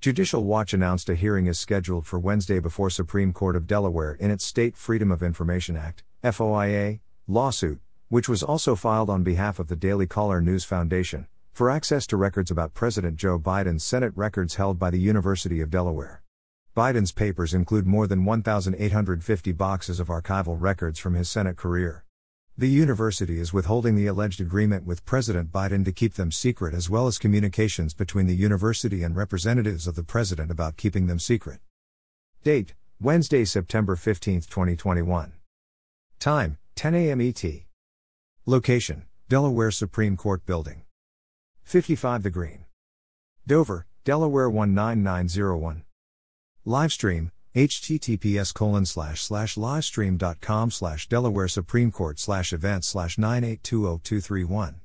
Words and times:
Judicial 0.00 0.44
Watch 0.44 0.72
announced 0.72 1.08
a 1.08 1.16
hearing 1.16 1.48
is 1.48 1.58
scheduled 1.58 2.06
for 2.06 2.20
Wednesday 2.20 2.60
before 2.60 2.88
Supreme 2.88 3.32
Court 3.32 3.56
of 3.56 3.66
Delaware 3.66 4.14
in 4.14 4.30
its 4.30 4.44
State 4.44 4.76
Freedom 4.76 5.10
of 5.10 5.24
Information 5.24 5.76
Act 5.76 6.04
FOIA 6.22 7.00
lawsuit, 7.26 7.80
which 8.08 8.28
was 8.28 8.44
also 8.44 8.76
filed 8.76 9.10
on 9.10 9.24
behalf 9.24 9.58
of 9.58 9.66
the 9.66 9.74
Daily 9.74 10.06
Caller 10.06 10.40
News 10.40 10.62
Foundation 10.62 11.26
for 11.52 11.68
access 11.68 12.06
to 12.06 12.16
records 12.16 12.48
about 12.48 12.74
President 12.74 13.16
Joe 13.16 13.40
Biden's 13.40 13.82
Senate 13.82 14.12
records 14.14 14.54
held 14.54 14.78
by 14.78 14.90
the 14.90 15.00
University 15.00 15.60
of 15.60 15.68
Delaware. 15.68 16.22
Biden's 16.76 17.10
papers 17.10 17.52
include 17.52 17.84
more 17.84 18.06
than 18.06 18.24
1,850 18.24 19.50
boxes 19.50 19.98
of 19.98 20.06
archival 20.06 20.56
records 20.60 21.00
from 21.00 21.14
his 21.14 21.28
Senate 21.28 21.56
career. 21.56 22.04
The 22.58 22.68
university 22.68 23.38
is 23.38 23.52
withholding 23.52 23.94
the 23.94 24.08
alleged 24.08 24.40
agreement 24.40 24.84
with 24.84 25.06
President 25.06 25.52
Biden 25.52 25.84
to 25.84 25.92
keep 25.92 26.14
them 26.14 26.32
secret 26.32 26.74
as 26.74 26.90
well 26.90 27.06
as 27.06 27.16
communications 27.16 27.94
between 27.94 28.26
the 28.26 28.34
university 28.34 29.04
and 29.04 29.14
representatives 29.14 29.86
of 29.86 29.94
the 29.94 30.02
president 30.02 30.50
about 30.50 30.76
keeping 30.76 31.06
them 31.06 31.20
secret. 31.20 31.60
Date 32.42 32.74
Wednesday, 33.00 33.44
September 33.44 33.94
15, 33.94 34.40
2021. 34.40 35.34
Time 36.18 36.58
10 36.74 36.96
a.m. 36.96 37.20
ET. 37.20 37.44
Location 38.44 39.04
Delaware 39.28 39.70
Supreme 39.70 40.16
Court 40.16 40.44
Building. 40.44 40.82
55 41.62 42.24
The 42.24 42.30
Green. 42.30 42.64
Dover, 43.46 43.86
Delaware 44.02 44.50
19901. 44.50 45.84
Livestream 46.66 47.30
https 47.54 48.52
colon 48.52 48.84
slash 48.84 49.22
slash 49.22 49.54
livestream.com 49.54 50.70
slash 50.70 51.08
Delaware 51.08 51.48
Supreme 51.48 51.90
Court 51.90 52.18
slash 52.18 52.52
event 52.52 52.84
slash 52.84 53.16
9820231. 53.16 54.76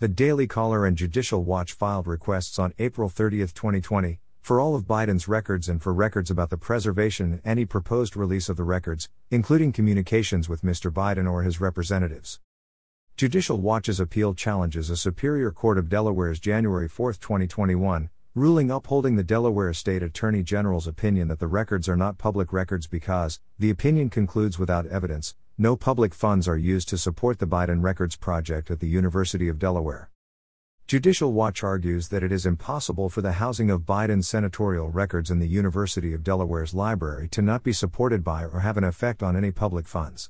The 0.00 0.08
Daily 0.08 0.46
Caller 0.46 0.86
and 0.86 0.96
Judicial 0.96 1.44
Watch 1.44 1.72
filed 1.72 2.06
requests 2.06 2.58
on 2.58 2.74
April 2.78 3.08
30, 3.08 3.38
2020, 3.38 4.18
for 4.40 4.60
all 4.60 4.74
of 4.74 4.84
Biden's 4.84 5.28
records 5.28 5.68
and 5.68 5.80
for 5.80 5.94
records 5.94 6.30
about 6.30 6.50
the 6.50 6.58
preservation 6.58 7.32
and 7.32 7.40
any 7.44 7.64
proposed 7.64 8.16
release 8.16 8.48
of 8.48 8.56
the 8.56 8.64
records, 8.64 9.08
including 9.30 9.72
communications 9.72 10.48
with 10.48 10.62
Mr. 10.62 10.90
Biden 10.90 11.30
or 11.30 11.42
his 11.42 11.60
representatives. 11.60 12.40
Judicial 13.16 13.60
Watch's 13.60 14.00
appeal 14.00 14.34
challenges 14.34 14.90
a 14.90 14.96
Superior 14.96 15.52
Court 15.52 15.78
of 15.78 15.88
Delaware's 15.88 16.40
January 16.40 16.88
4, 16.88 17.12
2021, 17.12 18.10
ruling 18.36 18.68
upholding 18.68 19.14
the 19.14 19.22
Delaware 19.22 19.72
State 19.72 20.02
Attorney 20.02 20.42
General's 20.42 20.88
opinion 20.88 21.28
that 21.28 21.38
the 21.38 21.46
records 21.46 21.88
are 21.88 21.96
not 21.96 22.18
public 22.18 22.52
records 22.52 22.88
because, 22.88 23.38
the 23.60 23.70
opinion 23.70 24.10
concludes 24.10 24.58
without 24.58 24.88
evidence, 24.88 25.36
no 25.56 25.76
public 25.76 26.12
funds 26.12 26.48
are 26.48 26.58
used 26.58 26.88
to 26.88 26.98
support 26.98 27.38
the 27.38 27.46
Biden 27.46 27.80
Records 27.80 28.16
Project 28.16 28.72
at 28.72 28.80
the 28.80 28.88
University 28.88 29.46
of 29.46 29.60
Delaware. 29.60 30.10
Judicial 30.88 31.32
Watch 31.32 31.62
argues 31.62 32.08
that 32.08 32.24
it 32.24 32.32
is 32.32 32.44
impossible 32.44 33.08
for 33.08 33.22
the 33.22 33.34
housing 33.34 33.70
of 33.70 33.82
Biden's 33.82 34.26
senatorial 34.26 34.90
records 34.90 35.30
in 35.30 35.38
the 35.38 35.46
University 35.46 36.12
of 36.12 36.24
Delaware's 36.24 36.74
library 36.74 37.28
to 37.28 37.40
not 37.40 37.62
be 37.62 37.72
supported 37.72 38.24
by 38.24 38.44
or 38.44 38.60
have 38.60 38.76
an 38.76 38.82
effect 38.82 39.22
on 39.22 39.36
any 39.36 39.52
public 39.52 39.86
funds. 39.86 40.28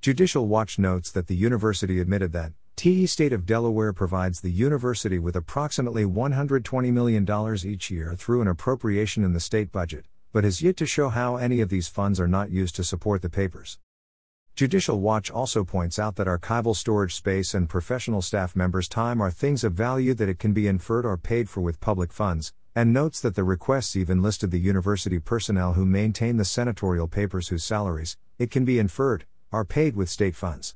Judicial 0.00 0.48
Watch 0.48 0.76
notes 0.76 1.12
that 1.12 1.28
the 1.28 1.36
university 1.36 2.00
admitted 2.00 2.32
that, 2.32 2.52
TE 2.76 3.06
State 3.06 3.32
of 3.32 3.46
Delaware 3.46 3.92
provides 3.92 4.40
the 4.40 4.50
university 4.50 5.18
with 5.18 5.36
approximately 5.36 6.04
$120 6.04 6.92
million 6.92 7.56
each 7.64 7.88
year 7.88 8.14
through 8.16 8.42
an 8.42 8.48
appropriation 8.48 9.22
in 9.22 9.32
the 9.32 9.38
state 9.38 9.70
budget, 9.70 10.06
but 10.32 10.42
has 10.42 10.60
yet 10.60 10.76
to 10.78 10.86
show 10.86 11.08
how 11.08 11.36
any 11.36 11.60
of 11.60 11.68
these 11.68 11.86
funds 11.86 12.18
are 12.18 12.26
not 12.26 12.50
used 12.50 12.74
to 12.74 12.82
support 12.82 13.22
the 13.22 13.30
papers. 13.30 13.78
Judicial 14.56 15.00
Watch 15.00 15.30
also 15.30 15.64
points 15.64 16.00
out 16.00 16.16
that 16.16 16.26
archival 16.26 16.74
storage 16.74 17.14
space 17.14 17.54
and 17.54 17.68
professional 17.68 18.20
staff 18.20 18.56
members' 18.56 18.88
time 18.88 19.20
are 19.20 19.30
things 19.30 19.62
of 19.62 19.72
value 19.72 20.12
that 20.12 20.28
it 20.28 20.40
can 20.40 20.52
be 20.52 20.66
inferred 20.66 21.06
are 21.06 21.16
paid 21.16 21.48
for 21.48 21.60
with 21.60 21.80
public 21.80 22.12
funds, 22.12 22.52
and 22.74 22.92
notes 22.92 23.20
that 23.20 23.36
the 23.36 23.44
requests 23.44 23.94
even 23.94 24.20
listed 24.20 24.50
the 24.50 24.58
university 24.58 25.20
personnel 25.20 25.74
who 25.74 25.86
maintain 25.86 26.38
the 26.38 26.44
senatorial 26.44 27.06
papers 27.06 27.48
whose 27.48 27.64
salaries, 27.64 28.16
it 28.36 28.50
can 28.50 28.64
be 28.64 28.80
inferred, 28.80 29.26
are 29.52 29.64
paid 29.64 29.94
with 29.94 30.08
state 30.08 30.34
funds. 30.34 30.74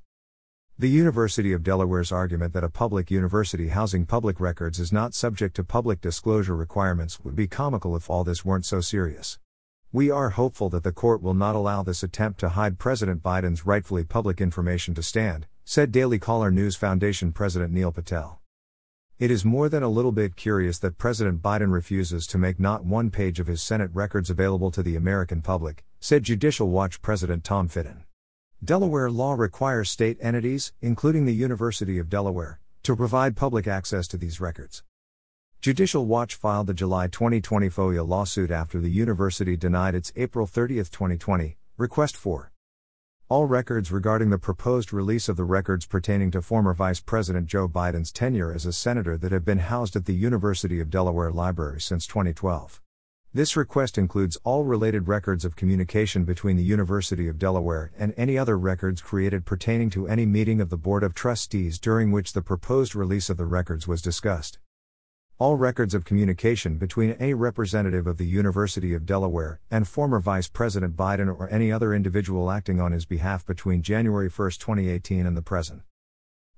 The 0.80 0.88
University 0.88 1.52
of 1.52 1.64
Delaware's 1.64 2.12
argument 2.12 2.52
that 2.52 2.62
a 2.62 2.68
public 2.68 3.10
university 3.10 3.66
housing 3.66 4.06
public 4.06 4.38
records 4.38 4.78
is 4.78 4.92
not 4.92 5.12
subject 5.12 5.56
to 5.56 5.64
public 5.64 6.00
disclosure 6.00 6.54
requirements 6.54 7.18
would 7.24 7.34
be 7.34 7.48
comical 7.48 7.96
if 7.96 8.08
all 8.08 8.22
this 8.22 8.44
weren't 8.44 8.64
so 8.64 8.80
serious. 8.80 9.40
We 9.90 10.08
are 10.08 10.30
hopeful 10.30 10.68
that 10.68 10.84
the 10.84 10.92
court 10.92 11.20
will 11.20 11.34
not 11.34 11.56
allow 11.56 11.82
this 11.82 12.04
attempt 12.04 12.38
to 12.40 12.50
hide 12.50 12.78
President 12.78 13.24
Biden's 13.24 13.66
rightfully 13.66 14.04
public 14.04 14.40
information 14.40 14.94
to 14.94 15.02
stand, 15.02 15.48
said 15.64 15.90
Daily 15.90 16.20
Caller 16.20 16.52
News 16.52 16.76
Foundation 16.76 17.32
President 17.32 17.72
Neil 17.72 17.90
Patel. 17.90 18.40
It 19.18 19.32
is 19.32 19.44
more 19.44 19.68
than 19.68 19.82
a 19.82 19.88
little 19.88 20.12
bit 20.12 20.36
curious 20.36 20.78
that 20.78 20.96
President 20.96 21.42
Biden 21.42 21.72
refuses 21.72 22.24
to 22.28 22.38
make 22.38 22.60
not 22.60 22.84
one 22.84 23.10
page 23.10 23.40
of 23.40 23.48
his 23.48 23.60
Senate 23.60 23.90
records 23.92 24.30
available 24.30 24.70
to 24.70 24.84
the 24.84 24.94
American 24.94 25.42
public, 25.42 25.84
said 25.98 26.22
Judicial 26.22 26.68
Watch 26.68 27.02
President 27.02 27.42
Tom 27.42 27.66
Fitton. 27.66 28.04
Delaware 28.64 29.08
law 29.08 29.34
requires 29.34 29.88
state 29.88 30.18
entities, 30.20 30.72
including 30.82 31.26
the 31.26 31.34
University 31.34 31.96
of 31.96 32.10
Delaware, 32.10 32.58
to 32.82 32.96
provide 32.96 33.36
public 33.36 33.68
access 33.68 34.08
to 34.08 34.16
these 34.16 34.40
records. 34.40 34.82
Judicial 35.60 36.06
Watch 36.06 36.34
filed 36.34 36.66
the 36.66 36.74
July 36.74 37.06
2020 37.06 37.68
FOIA 37.68 38.06
lawsuit 38.06 38.50
after 38.50 38.80
the 38.80 38.90
university 38.90 39.56
denied 39.56 39.94
its 39.94 40.12
April 40.16 40.44
30, 40.44 40.74
2020, 40.74 41.56
request 41.76 42.16
for 42.16 42.50
all 43.28 43.46
records 43.46 43.92
regarding 43.92 44.30
the 44.30 44.38
proposed 44.38 44.92
release 44.92 45.28
of 45.28 45.36
the 45.36 45.44
records 45.44 45.86
pertaining 45.86 46.32
to 46.32 46.42
former 46.42 46.74
Vice 46.74 46.98
President 46.98 47.46
Joe 47.46 47.68
Biden's 47.68 48.10
tenure 48.10 48.52
as 48.52 48.66
a 48.66 48.72
senator 48.72 49.16
that 49.18 49.30
have 49.30 49.44
been 49.44 49.58
housed 49.58 49.94
at 49.94 50.06
the 50.06 50.14
University 50.14 50.80
of 50.80 50.90
Delaware 50.90 51.30
Library 51.30 51.80
since 51.80 52.08
2012. 52.08 52.80
This 53.34 53.58
request 53.58 53.98
includes 53.98 54.38
all 54.42 54.64
related 54.64 55.06
records 55.06 55.44
of 55.44 55.54
communication 55.54 56.24
between 56.24 56.56
the 56.56 56.62
University 56.62 57.28
of 57.28 57.38
Delaware 57.38 57.92
and 57.98 58.14
any 58.16 58.38
other 58.38 58.56
records 58.56 59.02
created 59.02 59.44
pertaining 59.44 59.90
to 59.90 60.08
any 60.08 60.24
meeting 60.24 60.62
of 60.62 60.70
the 60.70 60.78
Board 60.78 61.02
of 61.02 61.12
Trustees 61.12 61.78
during 61.78 62.10
which 62.10 62.32
the 62.32 62.40
proposed 62.40 62.94
release 62.94 63.28
of 63.28 63.36
the 63.36 63.44
records 63.44 63.86
was 63.86 64.00
discussed. 64.00 64.58
All 65.38 65.56
records 65.56 65.92
of 65.92 66.06
communication 66.06 66.78
between 66.78 67.16
a 67.20 67.34
representative 67.34 68.06
of 68.06 68.16
the 68.16 68.26
University 68.26 68.94
of 68.94 69.04
Delaware 69.04 69.60
and 69.70 69.86
former 69.86 70.20
Vice 70.20 70.48
President 70.48 70.96
Biden 70.96 71.28
or 71.28 71.50
any 71.50 71.70
other 71.70 71.92
individual 71.92 72.50
acting 72.50 72.80
on 72.80 72.92
his 72.92 73.04
behalf 73.04 73.44
between 73.44 73.82
January 73.82 74.30
1, 74.30 74.50
2018 74.52 75.26
and 75.26 75.36
the 75.36 75.42
present. 75.42 75.82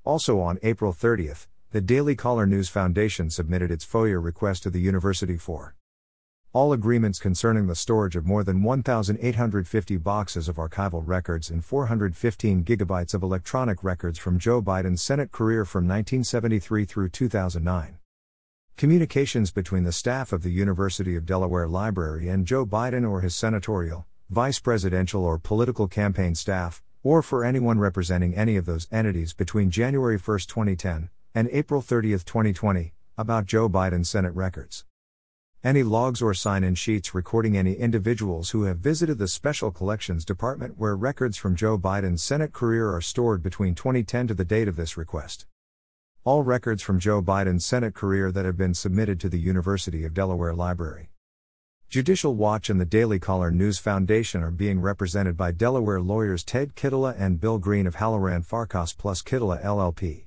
Also 0.05 0.39
on 0.39 0.61
April 0.63 0.93
30, 0.93 1.33
the 1.73 1.81
Daily 1.81 2.15
Caller 2.15 2.47
News 2.47 2.69
Foundation 2.69 3.29
submitted 3.29 3.73
its 3.73 3.85
FOIA 3.85 4.23
request 4.23 4.63
to 4.63 4.71
the 4.71 4.81
university 4.81 5.37
for 5.37 5.75
all 6.53 6.73
agreements 6.73 7.21
concerning 7.21 7.69
the 7.69 7.77
storage 7.77 8.17
of 8.17 8.27
more 8.27 8.43
than 8.43 8.65
1,850 8.65 9.97
boxes 9.99 10.49
of 10.49 10.57
archival 10.57 11.01
records 11.07 11.49
and 11.49 11.65
415 11.65 12.65
gigabytes 12.65 13.15
of 13.15 13.23
electronic 13.23 13.85
records 13.85 14.19
from 14.19 14.37
Joe 14.37 14.61
Biden's 14.61 15.01
Senate 15.01 15.31
career 15.31 15.65
from 15.65 15.85
1973 15.85 16.85
through 16.85 17.09
2009. 17.11 17.99
Communications 18.77 19.53
between 19.53 19.85
the 19.85 19.93
staff 19.93 20.33
of 20.33 20.43
the 20.43 20.51
University 20.51 21.15
of 21.15 21.25
Delaware 21.25 21.69
Library 21.69 22.29
and 22.29 22.47
Joe 22.47 22.67
Biden 22.67 23.09
or 23.09 23.21
his 23.21 23.37
senatorial, 23.37 24.07
vice 24.29 24.59
presidential, 24.59 25.25
or 25.25 25.39
political 25.39 25.87
campaign 25.87 26.35
staff, 26.35 26.83
or 27.05 27.23
for 27.23 27.45
anyone 27.45 27.79
representing 27.79 28.35
any 28.35 28.57
of 28.57 28.67
those 28.67 28.89
entities 28.91 29.35
between 29.35 29.71
January 29.71 30.17
1, 30.17 30.39
2010, 30.41 31.11
and 31.33 31.49
April 31.53 31.81
30, 31.81 32.11
2020, 32.11 32.93
about 33.17 33.47
Joe 33.47 33.69
Biden's 33.69 34.09
Senate 34.09 34.35
records. 34.35 34.85
Any 35.63 35.83
logs 35.83 36.23
or 36.23 36.33
sign 36.33 36.65
in 36.65 36.75
sheets 36.75 37.15
recording 37.15 37.55
any 37.55 37.75
individuals 37.75 38.49
who 38.49 38.63
have 38.63 38.79
visited 38.79 39.19
the 39.19 39.29
Special 39.29 39.71
Collections 39.71 40.25
Department 40.25 40.79
where 40.79 40.97
records 40.97 41.37
from 41.37 41.55
Joe 41.55 41.77
Biden's 41.77 42.23
Senate 42.23 42.55
career 42.55 42.91
are 42.95 43.03
stored 43.03 43.43
between 43.43 43.75
2010 43.75 44.29
to 44.29 44.35
the 44.35 44.43
date 44.43 44.69
of 44.69 44.77
this 44.77 44.97
request. 44.97 45.45
All 46.25 46.43
records 46.43 46.83
from 46.83 46.99
Joe 46.99 47.21
Biden's 47.21 47.67
Senate 47.67 47.93
career 47.93 48.33
that 48.33 48.47
have 48.47 48.57
been 48.57 48.73
submitted 48.73 49.21
to 49.21 49.29
the 49.29 49.39
University 49.39 50.07
of 50.07 50.15
Delaware 50.15 50.55
Library. 50.55 51.11
Judicial 51.91 52.35
Watch 52.35 52.71
and 52.71 52.81
the 52.81 52.87
Daily 52.87 53.19
Caller 53.19 53.51
News 53.51 53.79
Foundation 53.79 54.43
are 54.43 54.51
being 54.51 54.81
represented 54.81 55.37
by 55.37 55.53
Delaware 55.53 56.01
lawyers 56.01 56.43
Ted 56.43 56.75
Kittila 56.75 57.15
and 57.19 57.39
Bill 57.39 57.59
Green 57.59 57.87
of 57.87 57.97
Halloran 57.97 58.41
Farkas 58.41 58.95
plus 58.95 59.21
Kittila 59.21 59.63
LLP. 59.63 60.25